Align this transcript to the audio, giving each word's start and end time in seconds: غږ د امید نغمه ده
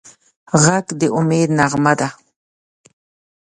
غږ 0.63 0.87
د 0.99 1.01
امید 1.17 1.49
نغمه 1.59 1.93
ده 1.99 2.07